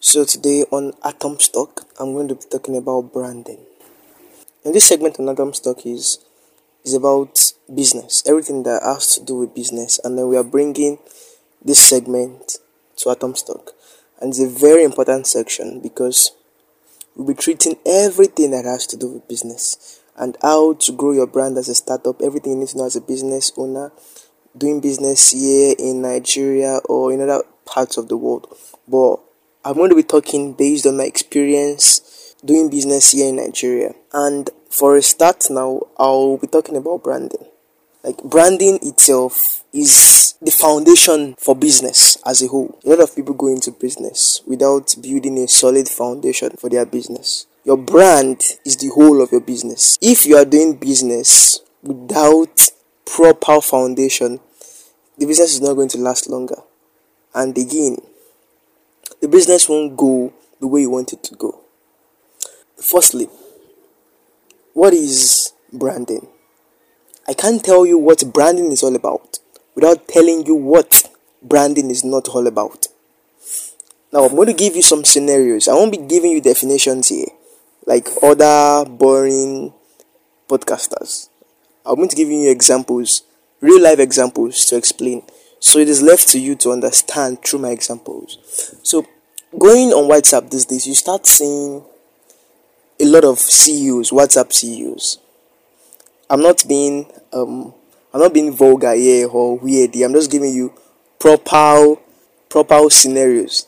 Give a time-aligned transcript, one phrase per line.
[0.00, 3.60] So today on Atom Stock, I'm going to be talking about branding.
[4.64, 6.18] And this segment on Atom Stock is
[6.84, 10.98] is about business, everything that has to do with business, and then we are bringing
[11.64, 12.58] this segment
[12.96, 13.70] to Atom Stock,
[14.20, 16.32] and it's a very important section because
[17.14, 21.28] we'll be treating everything that has to do with business and how to grow your
[21.28, 23.92] brand as a startup, everything you need to know as a business owner,
[24.60, 28.46] doing business here in Nigeria or in other parts of the world.
[28.86, 29.16] But
[29.64, 33.94] I'm going to be talking based on my experience doing business here in Nigeria.
[34.12, 37.46] And for a start now, I'll be talking about branding.
[38.04, 42.78] Like branding itself is the foundation for business as a whole.
[42.84, 47.46] A lot of people go into business without building a solid foundation for their business.
[47.64, 49.98] Your brand is the whole of your business.
[50.00, 52.70] If you are doing business without
[53.04, 54.40] proper foundation,
[55.20, 56.56] the business is not going to last longer.
[57.34, 57.98] And again,
[59.20, 61.60] the business won't go the way you want it to go.
[62.82, 63.28] Firstly,
[64.72, 66.26] what is branding?
[67.28, 69.38] I can't tell you what branding is all about
[69.74, 71.10] without telling you what
[71.42, 72.88] branding is not all about.
[74.12, 75.68] Now, I'm going to give you some scenarios.
[75.68, 77.28] I won't be giving you definitions here
[77.86, 79.74] like other boring
[80.48, 81.28] podcasters.
[81.84, 83.22] I'm going to give you examples,
[83.60, 85.22] real life examples to explain.
[85.58, 88.38] So it is left to you to understand through my examples.
[88.82, 89.06] So
[89.58, 91.84] going on WhatsApp these days, you start seeing
[92.98, 95.18] a lot of CEOs, WhatsApp CEOs.
[96.28, 97.74] I'm not being um
[98.12, 99.94] I'm not being vulgar here or weird.
[99.96, 100.72] I'm just giving you
[101.18, 101.96] proper
[102.48, 103.66] proper scenarios.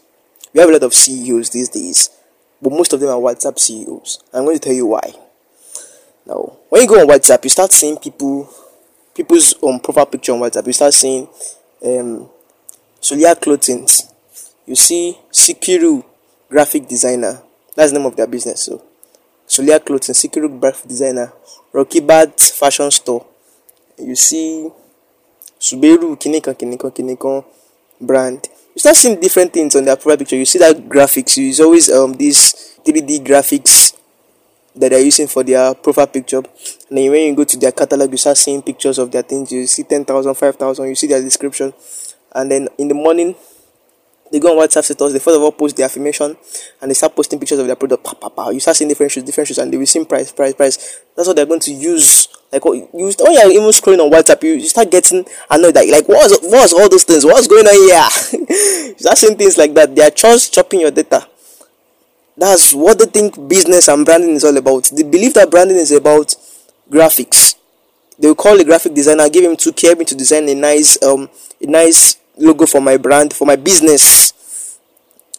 [0.52, 2.10] We have a lot of CEOs these days,
[2.60, 4.22] but most of them are WhatsApp CEOs.
[4.34, 5.12] I'm going to tell you why.
[6.26, 8.48] Now, when you go on WhatsApp, you start seeing people,
[9.14, 10.66] people's um, profile picture on WhatsApp.
[10.66, 11.28] You start seeing
[11.84, 12.28] um,
[13.00, 13.86] Solia Clothing.
[14.66, 16.04] You see Sikiru,
[16.48, 17.42] graphic designer.
[17.74, 18.62] That's the name of their business.
[18.64, 18.82] So,
[19.48, 21.32] Solia Clothing, Sikiru, graphic designer.
[21.72, 23.26] Rocky Bad fashion store.
[23.98, 24.69] You see
[25.60, 27.44] Subaru, Kinikan, Kinikan, Kinikan
[28.00, 28.48] brand.
[28.75, 30.37] You start seeing different things on their profile picture.
[30.37, 31.38] You see that graphics.
[31.38, 32.53] It's always um these
[32.84, 33.97] 3D graphics
[34.75, 36.42] that they're using for their profile picture.
[36.92, 39.50] And then when you go to their catalog, you start seeing pictures of their things.
[39.50, 41.72] You see 10,000, 5,000, you see their description.
[42.34, 43.34] And then in the morning,
[44.30, 46.36] they go on WhatsApp status, they first of all post the affirmation
[46.82, 48.04] and they start posting pictures of their product.
[48.04, 48.50] Pa, pa, pa.
[48.50, 51.00] You start seeing different shoes, different shoes, and they will see price, price, price.
[51.16, 52.28] That's what they're going to use.
[52.52, 55.75] Like you when you're even scrolling on WhatsApp, you, you start getting annoyed.
[55.75, 57.25] Like, like what's what's all those things?
[57.25, 58.48] What's going on here?
[58.88, 59.97] you start seeing things like that.
[59.97, 61.26] They are just chopping your data.
[62.36, 64.91] That's what they think business and branding is all about.
[64.94, 66.36] They believe that branding is about
[66.92, 67.56] graphics.
[68.19, 71.03] They will call a graphic designer, give him 2k, help me to design a nice
[71.03, 71.28] um
[71.60, 74.78] a nice logo for my brand, for my business.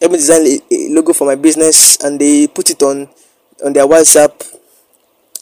[0.00, 3.08] Help me design a, a logo for my business and they put it on
[3.64, 4.32] on their WhatsApp.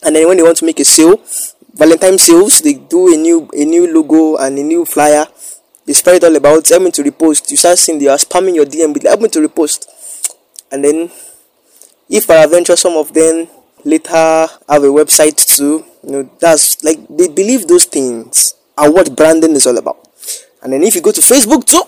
[0.03, 1.19] And then when they want to make a sale,
[1.73, 5.25] Valentine sales, they do a new a new logo and a new flyer.
[5.85, 6.69] They spread it all about.
[6.69, 7.49] Help me to repost.
[7.49, 9.87] You start seeing they are spamming your DM help me to repost.
[10.71, 11.09] And then
[12.09, 13.47] if peradventure some of them
[13.85, 15.85] later have a website too.
[16.03, 20.07] You know that's like they believe those things are what branding is all about.
[20.61, 21.83] And then if you go to facebook too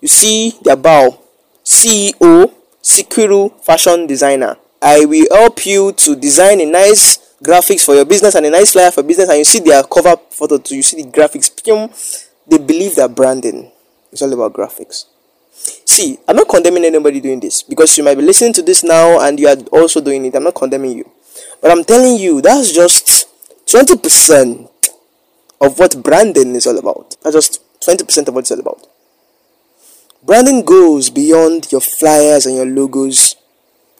[0.00, 1.18] you see their bow
[1.64, 2.52] ceo
[2.82, 4.56] Sikiru fashion designer.
[4.80, 8.72] I will help you to design a nice graphics for your business and a nice
[8.72, 10.76] flyer for business and you see their cover photo too.
[10.76, 11.50] You see the graphics
[12.46, 13.70] they believe that branding
[14.10, 15.04] is all about graphics
[15.84, 19.20] See, I'm not condemning anybody doing this because you might be listening to this now
[19.20, 20.34] and you are also doing it.
[20.34, 21.10] I'm not condemning you.
[21.60, 23.28] But I'm telling you, that's just
[23.66, 24.68] 20%
[25.60, 27.16] of what branding is all about.
[27.22, 28.86] That's just 20% of what it's all about.
[30.22, 33.36] Branding goes beyond your flyers and your logos,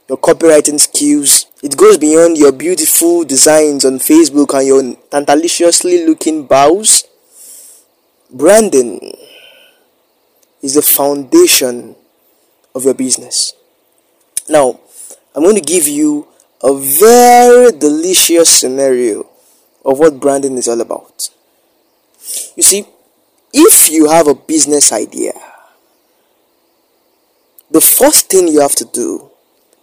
[0.09, 1.47] your copywriting skills.
[1.63, 7.05] It goes beyond your beautiful designs on Facebook and your tantalaciously looking bows.
[8.31, 9.17] Branding
[10.63, 11.97] is the foundation
[12.75, 13.53] of your business.
[14.49, 14.81] Now,
[15.35, 16.27] I'm going to give you
[16.63, 19.29] a very delicious scenario
[19.85, 21.31] of what branding is all about.
[22.57, 22.87] You see,
[23.53, 25.33] if you have a business idea,
[27.71, 29.31] the first thing you have to do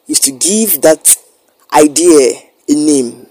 [0.07, 1.15] is to give that
[1.73, 3.27] idea a name.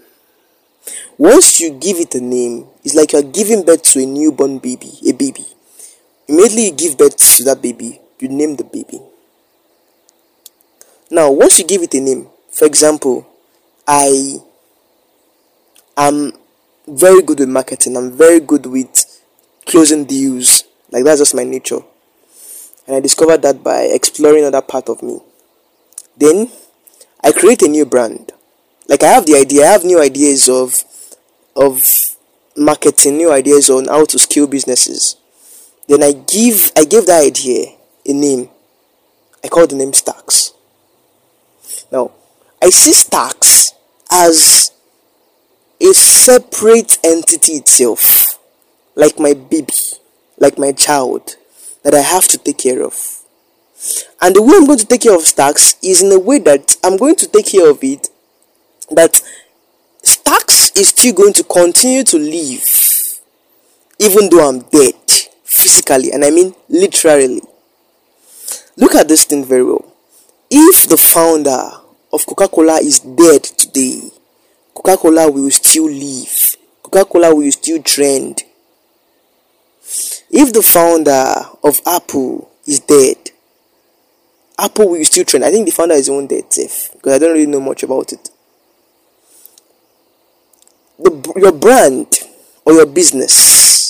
[1.17, 4.91] Once you give it a name, it's like you're giving birth to a newborn baby,
[5.07, 5.45] a baby.
[6.27, 8.99] Immediately you give birth to that baby, you name the baby.
[11.11, 13.27] Now, once you give it a name, for example,
[13.87, 14.37] I
[15.97, 16.33] am
[16.87, 19.05] very good with marketing, I'm very good with
[19.65, 20.63] closing deals.
[20.91, 21.79] Like that's just my nature.
[22.87, 25.19] And I discovered that by exploring other part of me.
[26.17, 26.49] Then
[27.23, 28.31] I create a new brand.
[28.87, 30.83] Like I have the idea, I have new ideas of
[31.55, 31.81] of
[32.55, 35.17] marketing, new ideas on how to scale businesses.
[35.87, 37.67] Then I give I gave that idea
[38.05, 38.49] a name.
[39.43, 40.53] I call the name Stacks.
[41.91, 42.11] Now
[42.61, 43.73] I see Stacks
[44.11, 44.71] as
[45.79, 48.39] a separate entity itself,
[48.95, 49.73] like my baby,
[50.37, 51.35] like my child,
[51.83, 52.95] that I have to take care of.
[54.21, 56.77] And the way I'm going to take care of Stacks is in a way that
[56.83, 58.09] I'm going to take care of it
[58.89, 59.21] that
[60.01, 62.85] Stacks is still going to continue to live
[63.99, 64.93] even though I'm dead
[65.45, 67.41] physically, and I mean literally.
[68.77, 69.85] Look at this thing very well.
[70.51, 71.71] If the founder
[72.11, 74.09] of Coca Cola is dead today,
[74.73, 78.43] Coca Cola will still live, Coca Cola will still trend.
[80.29, 81.33] If the founder
[81.63, 83.17] of Apple is dead,
[84.59, 85.45] Apple will still trend.
[85.45, 88.11] I think the founder is own dead safe because I don't really know much about
[88.11, 88.29] it.
[90.99, 92.19] The, your brand
[92.65, 93.84] or your business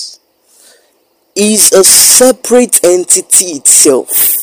[1.36, 4.34] is a separate entity itself.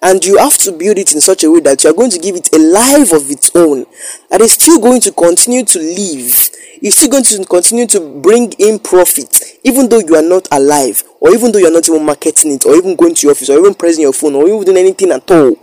[0.00, 2.18] And you have to build it in such a way that you are going to
[2.18, 3.86] give it a life of its own.
[4.30, 6.50] That is still going to continue to live.
[6.82, 11.02] It's still going to continue to bring in profit even though you are not alive
[11.20, 13.48] or even though you are not even marketing it or even going to your office
[13.48, 15.56] or even pressing your phone or even doing anything at all.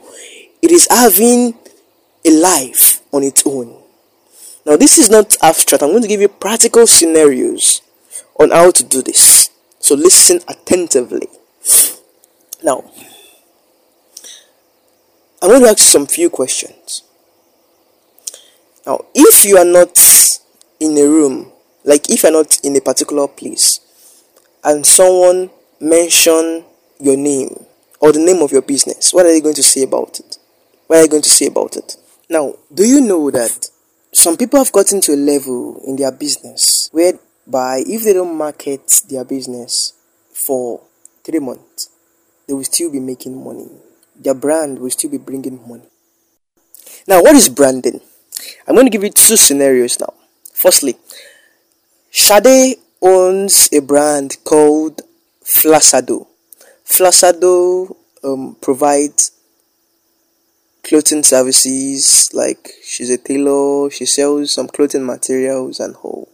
[0.61, 1.53] It is having
[2.25, 3.79] a life on its own.
[4.65, 5.83] Now this is not abstract.
[5.83, 7.81] I'm going to give you practical scenarios
[8.39, 9.52] on how to do this
[9.83, 11.27] so listen attentively
[12.63, 12.83] now
[15.43, 17.03] I'm going to ask some few questions.
[18.87, 19.99] Now, if you are not
[20.79, 21.51] in a room,
[21.83, 23.81] like if you're not in a particular place,
[24.63, 25.49] and someone
[25.81, 26.63] mention
[26.97, 27.65] your name
[27.99, 30.37] or the name of your business, what are they going to say about it?
[30.87, 31.97] What are you going to say about it?
[32.29, 33.67] Now, do you know that
[34.13, 36.89] some people have gotten to a level in their business
[37.45, 39.93] whereby if they don't market their business
[40.31, 40.81] for
[41.23, 41.89] three months,
[42.47, 43.69] they will still be making money
[44.15, 45.89] their brand will still be bringing money.
[47.07, 48.01] Now, what is branding?
[48.67, 50.13] I'm going to give you two scenarios now.
[50.53, 50.95] Firstly,
[52.11, 55.01] Sade owns a brand called
[55.43, 56.27] Flasado.
[56.85, 59.31] Flasado um, provides
[60.83, 66.29] clothing services like she's a tailor, she sells some clothing materials and all.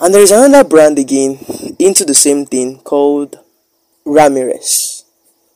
[0.00, 1.38] And there is another brand again
[1.78, 3.38] into the same thing called
[4.04, 5.04] Ramirez.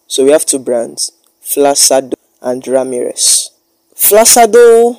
[0.06, 1.12] So we have two brands,
[1.42, 3.50] Flasado and Ramirez.
[3.94, 4.98] Flasado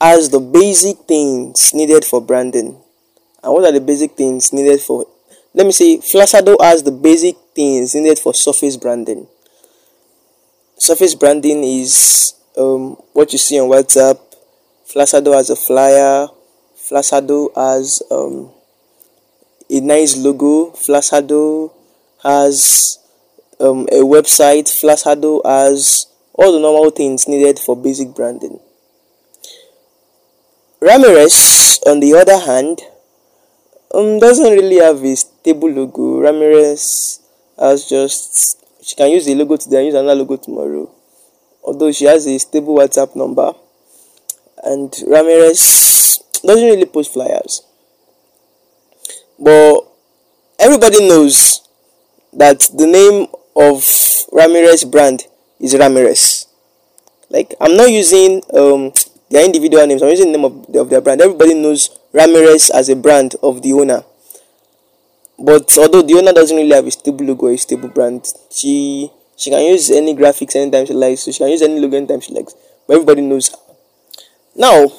[0.00, 2.80] has the basic things needed for branding.
[3.42, 5.06] And what are the basic things needed for
[5.54, 9.26] let me say Flasado has the basic things needed for surface branding.
[10.76, 14.20] Surface branding is um, what you see on WhatsApp.
[14.88, 16.28] Flasado has a flyer.
[16.88, 18.50] Flasado has um,
[19.68, 20.70] a nice logo.
[20.70, 21.70] Flasado
[22.22, 22.98] has
[23.60, 28.58] um, a website, Flasado has all the normal things needed for basic branding.
[30.80, 32.80] Ramirez, on the other hand,
[33.92, 36.20] um, doesn't really have a stable logo.
[36.20, 37.20] Ramirez
[37.58, 40.90] has just she can use the logo today and use another logo tomorrow.
[41.62, 43.52] Although she has a stable WhatsApp number,
[44.62, 47.62] and Ramirez doesn't really post flyers.
[49.38, 49.82] But
[50.58, 51.62] everybody knows
[52.32, 53.26] that the name
[53.56, 53.84] of
[54.32, 55.26] Ramirez brand
[55.60, 56.46] is Ramirez.
[57.30, 58.92] Like I'm not using um,
[59.30, 60.02] their individual names.
[60.02, 61.20] I'm using the name of, of their brand.
[61.20, 64.02] Everybody knows Ramirez as a brand of the owner.
[65.38, 69.10] But although the owner doesn't really have a stable logo or a stable brand, she
[69.36, 71.22] she can use any graphics anytime she likes.
[71.22, 72.54] So she can use any logo anytime she likes.
[72.86, 73.54] But everybody knows.
[74.56, 74.90] Now,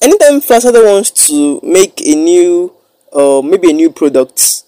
[0.00, 2.72] anytime Flasado wants to make a new,
[3.12, 4.64] uh, maybe a new product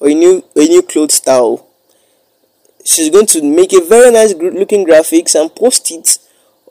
[0.00, 1.66] or a new a new clothes style,
[2.84, 6.18] she's going to make a very nice looking graphics and post it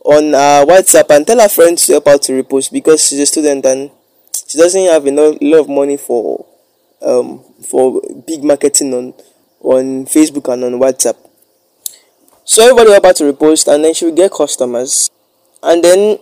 [0.04, 3.26] on uh, WhatsApp and tell her friends to help her to repost because she's a
[3.26, 3.90] student and
[4.48, 6.46] she doesn't have enough lot of money for
[7.02, 9.14] um for big marketing on
[9.62, 11.16] on Facebook and on WhatsApp.
[12.44, 15.10] So everybody help to repost and then she will get customers
[15.62, 16.20] and then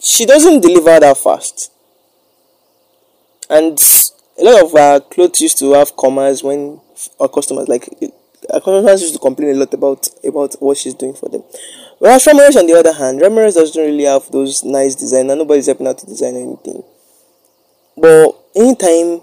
[0.00, 1.72] she doesn't deliver that fast.
[3.50, 3.78] And
[4.38, 6.80] a lot of our clothes used to have commas when
[7.18, 7.88] our customers like
[8.52, 11.42] our customers used to complain a lot about about what she's doing for them.
[11.98, 15.88] Whereas Ramirez, on the other hand, Ramirez doesn't really have those nice design, nobody's helping
[15.88, 16.84] out to design anything.
[17.96, 19.22] But anytime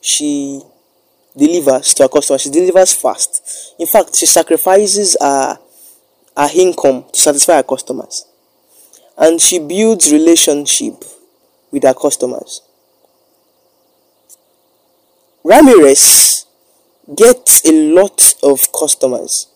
[0.00, 0.62] she
[1.36, 3.74] delivers to her customer, she delivers fast.
[3.78, 5.58] In fact, she sacrifices her,
[6.36, 8.24] her income to satisfy her customers.
[9.16, 11.04] And she builds relationship
[11.70, 12.62] with her customers.
[15.44, 16.46] Ramirez
[17.14, 19.48] gets a lot of customers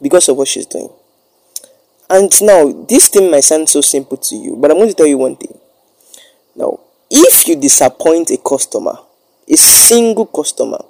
[0.00, 0.90] because of what she's doing.
[2.08, 5.06] And now, this thing might sound so simple to you, but I'm going to tell
[5.06, 5.58] you one thing.
[6.54, 8.98] Now, if you disappoint a customer,
[9.48, 10.84] a single customer,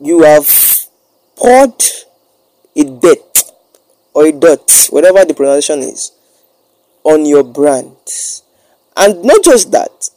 [0.00, 0.48] you have
[1.36, 1.82] poured
[2.76, 3.52] a debt
[4.14, 6.12] or a dot, whatever the pronunciation is,
[7.06, 7.96] on your brand.
[8.96, 10.10] And not just that,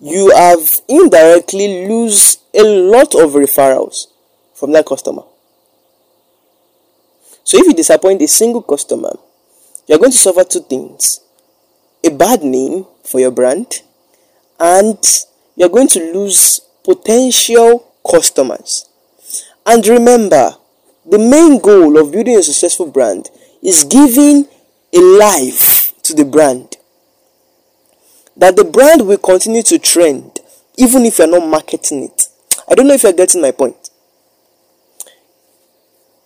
[0.00, 4.06] you have indirectly lose a lot of referrals
[4.52, 5.22] from that customer.
[7.44, 9.16] So if you disappoint a single customer,
[9.86, 11.20] you're going to suffer two things
[12.04, 13.82] a bad name for your brand,
[14.58, 14.98] and
[15.54, 18.88] you're going to lose potential customers.
[19.64, 20.56] And remember,
[21.08, 23.30] the main goal of building a successful brand
[23.62, 24.48] is giving
[24.92, 25.71] a life
[26.04, 26.76] to the brand.
[28.36, 30.40] That the brand will continue to trend
[30.76, 32.28] even if you're not marketing it.
[32.68, 33.90] I don't know if you're getting my point.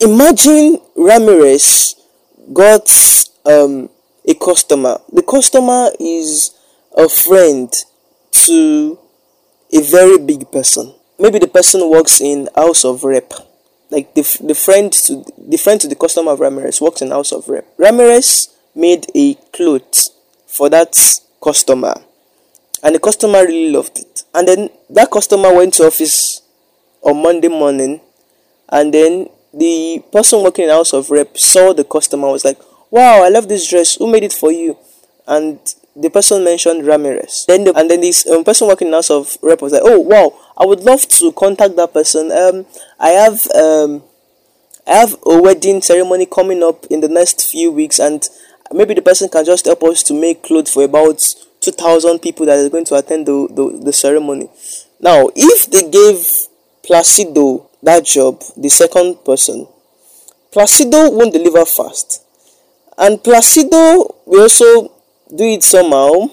[0.00, 1.97] Imagine Ramirez
[2.52, 2.88] got
[3.45, 3.88] um,
[4.28, 4.99] a customer.
[5.12, 6.54] The customer is
[6.97, 7.73] a friend
[8.33, 8.99] to
[9.73, 10.95] a very big person.
[11.18, 13.33] Maybe the person works in House of Rep.
[13.90, 17.33] Like the, the friend to the friend to the customer of Ramirez works in House
[17.33, 17.66] of Rep.
[17.78, 20.11] Ramirez made a cloth
[20.47, 20.97] for that
[21.42, 21.95] customer,
[22.83, 24.23] and the customer really loved it.
[24.35, 26.42] And then that customer went to office
[27.02, 28.00] on Monday morning,
[28.68, 32.59] and then the person working in House of Rep saw the customer was like,
[32.90, 33.97] "Wow, I love this dress.
[33.97, 34.76] Who made it for you?"
[35.26, 35.59] And
[35.97, 37.47] the person mentioned Ramirez.
[37.49, 39.99] Then the, and then this um, person working in House of Rep was like, "Oh
[40.00, 42.30] wow, I would love to contact that person.
[42.30, 42.66] Um,
[43.00, 44.02] I have um,
[44.87, 48.23] I have a wedding ceremony coming up in the next few weeks, and
[48.73, 51.23] maybe the person can just help us to make clothes for about
[51.61, 54.49] two thousand people that are going to attend the, the the ceremony."
[55.00, 56.49] Now, if they gave
[56.82, 59.66] Placido that job, the second person,
[60.52, 62.23] Placido won't deliver fast.
[62.96, 64.92] And Placido will also
[65.35, 66.30] do it somehow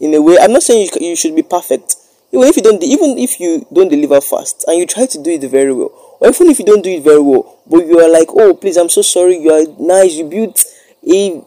[0.00, 0.36] in a way.
[0.40, 1.94] I'm not saying you, you should be perfect.
[2.32, 5.30] Even if you don't, even if you don't deliver fast and you try to do
[5.30, 8.10] it very well, or even if you don't do it very well, but you are
[8.10, 9.36] like, oh please, I'm so sorry.
[9.36, 10.14] You are nice.
[10.14, 10.64] You built
[11.08, 11.42] a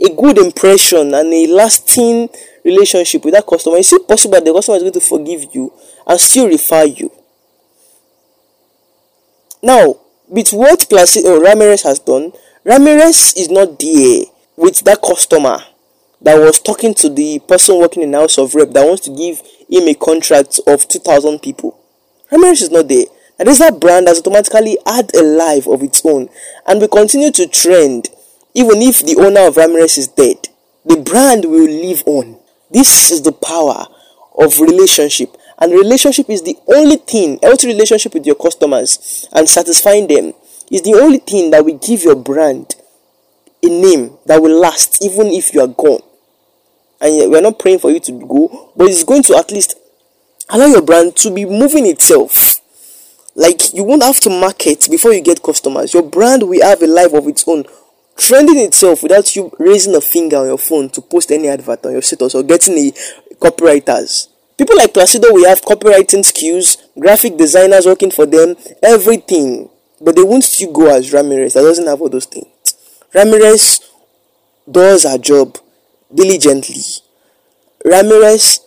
[0.00, 2.28] a good impression and a lasting
[2.64, 3.76] relationship with that customer.
[3.76, 5.72] Is it possible that the customer is going to forgive you
[6.06, 7.12] and still refer you?
[9.62, 9.96] Now,
[10.28, 12.32] with what Placido oh, Ramirez has done,
[12.64, 14.24] Ramirez is not there
[14.56, 15.58] with that customer
[16.20, 19.40] that was talking to the person working in House of Rep that wants to give
[19.68, 21.78] him a contract of 2,000 people.
[22.32, 23.04] Ramirez is not there.
[23.38, 26.28] And this that brand has automatically had a life of its own
[26.66, 28.08] and will continue to trend
[28.54, 30.48] even if the owner of Ramirez is dead.
[30.86, 32.38] The brand will live on.
[32.70, 33.86] This is the power
[34.38, 40.08] of relationship and relationship is the only thing healthy relationship with your customers and satisfying
[40.08, 40.32] them
[40.70, 42.74] is the only thing that will give your brand
[43.62, 46.00] a name that will last even if you are gone
[47.00, 49.76] and we're not praying for you to go but it's going to at least
[50.50, 52.60] allow your brand to be moving itself
[53.36, 56.86] like you won't have to market before you get customers your brand will have a
[56.86, 57.64] life of its own
[58.16, 61.92] trending itself without you raising a finger on your phone to post any advert on
[61.92, 62.92] your status or getting a
[63.36, 69.68] copywriters People like Placido we have copywriting skills, graphic designers working for them, everything.
[70.00, 72.46] But they won't still go as Ramirez that doesn't have all those things.
[73.12, 73.80] Ramirez
[74.70, 75.58] does her job
[76.14, 76.82] diligently.
[77.84, 78.60] Ramirez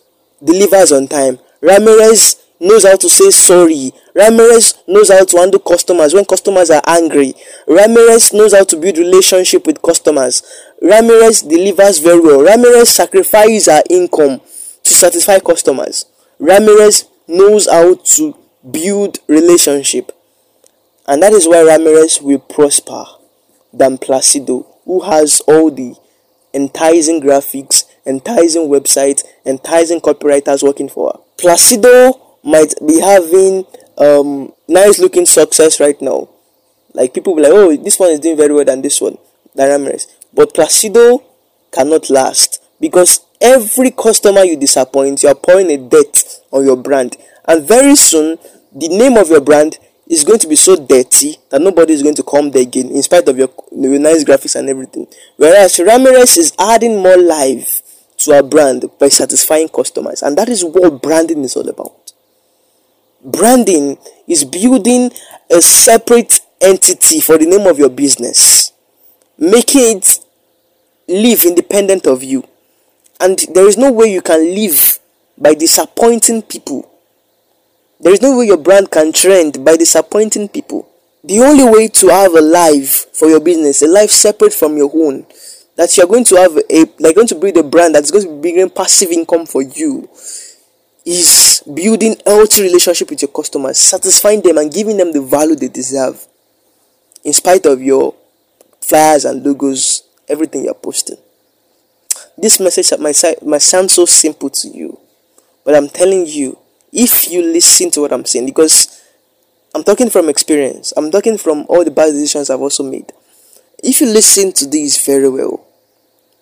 [0.44, 1.38] delivers on time.
[1.62, 3.92] Ramirez knows how to say sorry.
[4.14, 7.34] Ramirez knows how to handle customers when customers are angry.
[7.66, 10.42] Ramirez knows how to build relationship with customers.
[10.82, 12.42] Ramirez delivers very well.
[12.42, 14.40] Ramirez sacrifices her income
[14.82, 16.06] to satisfy customers.
[16.38, 18.36] Ramirez knows how to
[18.70, 20.12] build relationship.
[21.06, 23.04] And that is why Ramirez will prosper
[23.72, 25.94] than Placido, who has all the
[26.52, 31.20] enticing graphics, enticing websites, enticing copywriters working for her.
[31.36, 33.64] Placido might be having
[33.98, 36.28] um, nice looking success right now.
[36.94, 39.18] Like people be like, oh, this one is doing very well than this one,
[39.54, 39.88] than.
[40.32, 41.22] But Placido
[41.72, 47.16] cannot last because every customer you disappoint, you are pouring a debt on your brand.
[47.46, 48.38] And very soon,
[48.74, 52.14] the name of your brand is going to be so dirty that nobody is going
[52.14, 55.06] to come there again, in spite of your, your nice graphics and everything.
[55.36, 57.82] Whereas Ramirez is adding more life
[58.18, 60.22] to our brand by satisfying customers.
[60.22, 62.12] And that is what branding is all about.
[63.24, 63.98] Branding
[64.28, 65.10] is building
[65.50, 68.72] a separate entity for the name of your business,
[69.36, 70.20] making it
[71.08, 72.46] live independent of you.
[73.20, 75.00] And there is no way you can live
[75.36, 76.88] by disappointing people.
[78.00, 80.88] There is no way your brand can trend by disappointing people.
[81.24, 84.90] The only way to have a life for your business, a life separate from your
[84.94, 85.26] own,
[85.74, 88.30] that you're going to have a like going to build a brand that's going to
[88.30, 90.08] be bringing passive income for you
[91.08, 95.68] is building healthy relationship with your customers, satisfying them and giving them the value they
[95.68, 96.26] deserve.
[97.24, 98.14] In spite of your
[98.82, 101.16] flyers and logos, everything you're posting.
[102.36, 104.98] This message might, might sound so simple to you,
[105.64, 106.58] but I'm telling you,
[106.92, 109.02] if you listen to what I'm saying, because
[109.74, 113.12] I'm talking from experience, I'm talking from all the bad decisions I've also made.
[113.82, 115.66] If you listen to this very well,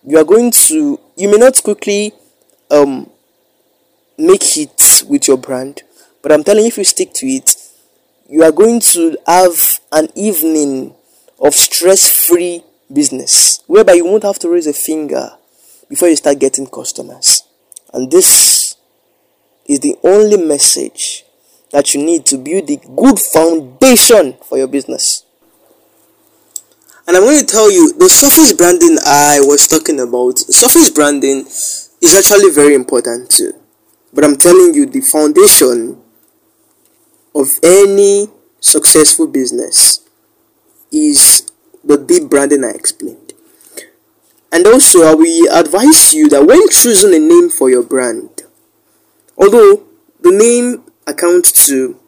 [0.05, 2.13] you are going to, you may not quickly
[2.69, 3.09] um,
[4.17, 5.83] make hits with your brand,
[6.21, 7.55] but I'm telling you, if you stick to it,
[8.29, 10.95] you are going to have an evening
[11.39, 15.31] of stress free business whereby you won't have to raise a finger
[15.89, 17.43] before you start getting customers.
[17.93, 18.75] And this
[19.65, 21.23] is the only message
[21.71, 25.25] that you need to build a good foundation for your business.
[27.07, 31.45] And I'm going to tell you the surface branding I was talking about, surface branding
[31.45, 33.53] is actually very important too.
[34.17, 36.01] But I'm telling you, the foundation
[37.35, 38.27] of any
[38.59, 39.99] successful business
[40.91, 41.51] is
[41.83, 43.33] the deep branding I explained.
[44.51, 48.41] And also, I will advise you that when choosing a name for your brand,
[49.37, 49.83] although
[50.19, 51.99] the name accounts to,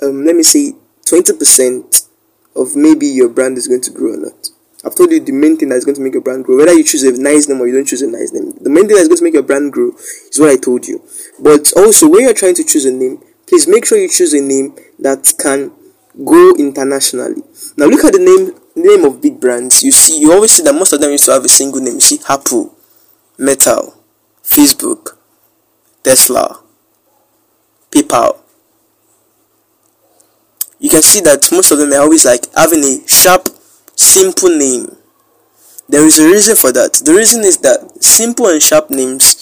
[0.00, 0.72] um, let me say,
[1.04, 2.08] 20%
[2.56, 4.48] of maybe your brand is going to grow or not.
[4.84, 6.56] I've told you the main thing that's going to make your brand grow.
[6.56, 8.88] Whether you choose a nice name or you don't choose a nice name, the main
[8.88, 11.00] thing that's going to make your brand grow is what I told you.
[11.38, 14.40] But also, when you're trying to choose a name, please make sure you choose a
[14.40, 15.70] name that can
[16.24, 17.42] go internationally.
[17.76, 19.82] Now, look at the name name of big brands.
[19.82, 21.94] You see, you always see that most of them used to have a single name.
[21.94, 22.74] You see, Apple,
[23.38, 23.92] Meta,
[24.42, 25.16] Facebook,
[26.02, 26.60] Tesla,
[27.90, 28.38] PayPal.
[30.80, 33.48] You can see that most of them are always like having a sharp
[33.94, 34.96] simple name.
[35.88, 36.94] There is a reason for that.
[37.04, 39.36] The reason is that simple and sharp names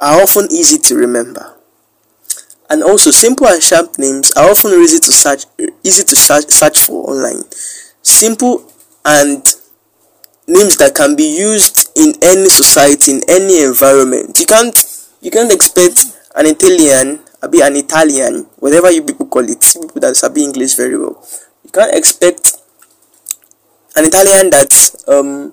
[0.00, 1.54] are often easy to remember.
[2.68, 5.44] And also simple and sharp names are often easy to search
[5.84, 7.44] easy to search, search for online.
[8.02, 8.72] Simple
[9.04, 9.44] and
[10.48, 14.38] names that can be used in any society in any environment.
[14.40, 14.74] You can't
[15.20, 16.04] you can't expect
[16.34, 20.74] an Italian, I be an Italian, whatever you people call it, people that sabi English
[20.74, 21.22] very well.
[21.62, 22.56] You can't expect
[23.96, 24.72] an Italian that
[25.08, 25.52] um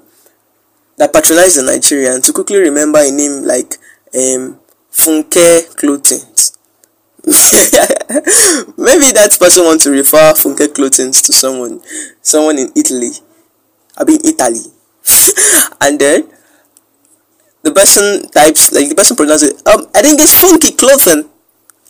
[0.97, 3.75] that patronizes the Nigerian to quickly remember a name like
[4.15, 4.59] um
[4.91, 6.19] Funke Clothing.
[8.77, 11.81] Maybe that person wants to refer Funke Clothing to someone,
[12.21, 13.11] someone in Italy.
[13.97, 14.61] I mean Italy,
[15.81, 16.29] and then
[17.63, 19.67] the person types like the person pronounces it.
[19.67, 21.29] Um, I think it's funky clothing.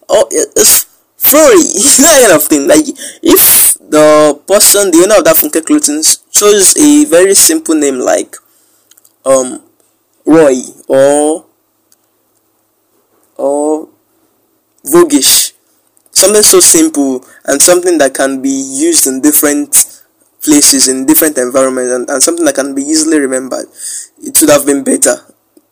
[0.10, 0.86] Oh, it's
[1.22, 1.62] furry.
[2.02, 2.68] that kind of thing.
[2.68, 2.86] Like
[3.22, 8.36] if the person, the owner of that funky clothing, chose a very simple name like
[9.26, 9.62] um
[10.26, 10.56] Roy
[10.88, 11.46] or
[13.38, 13.90] or
[14.86, 15.54] Vogish,
[16.12, 20.02] something so simple and something that can be used in different
[20.44, 23.68] places in different environments and, and something that can be easily remembered
[24.24, 25.16] it would have been better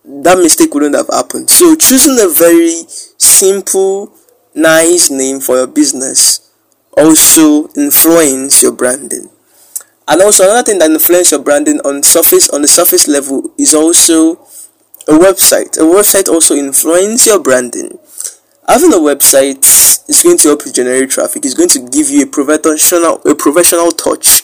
[0.05, 2.69] that mistake wouldn't have happened so choosing a very
[3.17, 4.13] simple
[4.59, 6.51] nice name for your business.
[6.97, 9.29] Also influence your branding.
[10.07, 13.73] And also another thing that influence your branding on surface on the surface level is
[13.73, 14.33] also
[15.07, 15.77] a website.
[15.77, 17.97] A website also influence your branding.
[18.67, 19.63] Having a website
[20.09, 21.45] is going to help you generate traffic.
[21.45, 24.43] It's going to give you a professional a professional touch.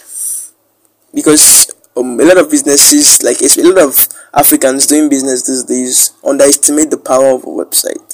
[1.13, 6.11] Because um, a lot of businesses like a lot of africans doing business these days
[6.25, 8.04] underestimate the power of a website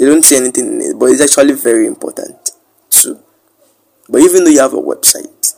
[0.00, 2.50] they don't see anything in it but it's actually very important
[2.88, 3.20] too
[4.08, 5.54] but even though you have a website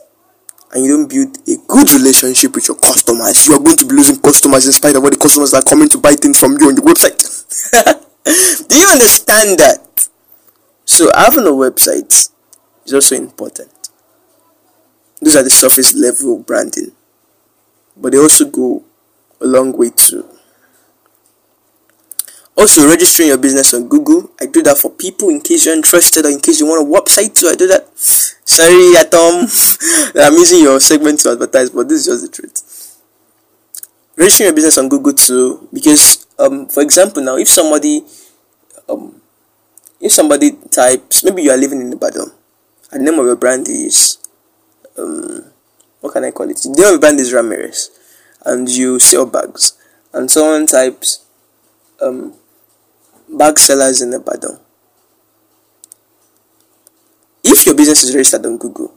[0.73, 3.93] and you don't build a good relationship with your customers, you are going to be
[3.93, 6.67] losing customers in spite of all the customers are coming to buy things from you
[6.67, 7.19] on your website.
[8.67, 10.09] Do you understand that?
[10.85, 12.29] So having a website
[12.85, 13.69] is also important.
[15.21, 16.91] Those are the surface level branding,
[17.95, 18.83] but they also go
[19.39, 20.27] a long way too.
[22.63, 24.31] Also, registering your business on Google.
[24.39, 26.87] I do that for people in case you're interested or in case you want a
[26.87, 27.91] website so I do that.
[27.99, 29.51] Sorry, Atom,
[30.23, 33.03] I'm using your segment to advertise, but this is just the truth.
[34.15, 38.01] registering your business on Google too, because um, for example, now if somebody
[38.87, 39.19] um,
[39.99, 42.31] if somebody types, maybe you are living in Ibadan,
[42.93, 44.19] and the name of your brand is
[44.97, 45.51] um,
[45.99, 46.63] what can I call it?
[46.63, 47.89] The name of your brand is Ramirez,
[48.45, 49.73] and you sell bags,
[50.13, 51.25] and someone types
[52.01, 52.35] um,
[53.37, 54.59] bag sellers in Ibadan.
[57.43, 58.93] If your business is registered on Google,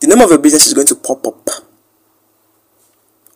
[0.00, 1.48] the name of your business is going to pop up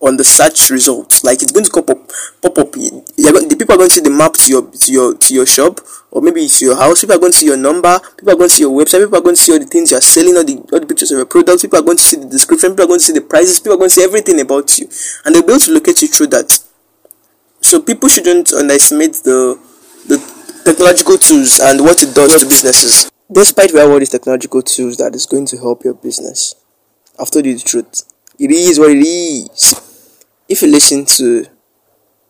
[0.01, 1.25] on the search results.
[1.25, 2.11] Like it's going to pop up,
[2.43, 2.73] pop up.
[2.73, 5.81] the people are going to see the map to your to your to your shop,
[6.11, 7.01] or maybe it's your house.
[7.01, 7.99] People are going to see your number.
[8.17, 9.01] People are going to see your website.
[9.05, 11.11] People are going to see all the things you're selling, all the all the pictures
[11.13, 11.63] of your products.
[11.63, 12.71] People are going to see the description.
[12.73, 13.59] People are going to see the prices.
[13.61, 14.89] People are going to see everything about you,
[15.25, 16.59] and they'll be able to locate you through that.
[17.61, 19.59] So people shouldn't underestimate the
[20.69, 23.11] technological tools and what it does to businesses.
[23.33, 26.55] Despite we have all these technological tools that is going to help your business,
[27.19, 28.05] I've told you the truth.
[28.39, 29.89] It is what it is
[30.49, 31.47] if you listen to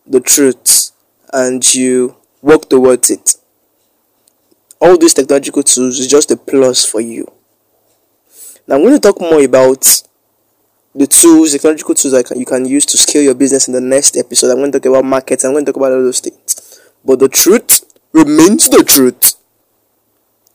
[0.06, 0.90] the truth
[1.32, 3.36] and you work towards it,
[4.80, 7.26] all these technological tools is just a plus for you.
[8.66, 9.84] Now, I'm going to talk more about
[10.94, 14.16] the tools, technological tools that you can use to scale your business in the next
[14.16, 14.50] episode.
[14.50, 16.80] I'm going to talk about markets, I'm going to talk about all those things.
[17.04, 17.87] But the truth
[18.18, 19.38] remains the truth.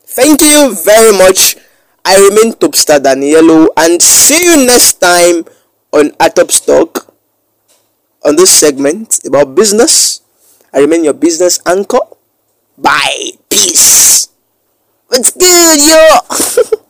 [0.04, 1.56] Thank you very much.
[2.04, 5.48] I remain Topstar Danielo and see you next time
[5.96, 7.16] on Atop Stock
[8.24, 10.22] on this segment about business.
[10.74, 12.04] I remain your business anchor.
[12.78, 13.40] Bye.
[13.50, 14.28] Peace.
[15.08, 16.80] What's good, yo?